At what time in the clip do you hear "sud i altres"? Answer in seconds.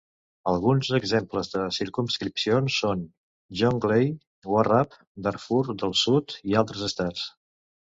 6.05-6.91